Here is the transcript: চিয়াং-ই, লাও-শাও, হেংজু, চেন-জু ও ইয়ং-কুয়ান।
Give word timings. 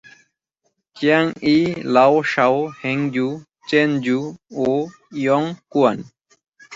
চিয়াং-ই, 0.97 1.57
লাও-শাও, 1.93 2.55
হেংজু, 2.81 3.27
চেন-জু 3.69 4.19
ও 4.65 4.67
ইয়ং-কুয়ান। 5.21 5.97